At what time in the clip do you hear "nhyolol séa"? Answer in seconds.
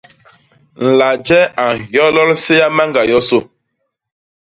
1.81-2.67